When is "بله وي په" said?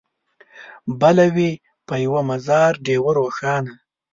0.99-1.95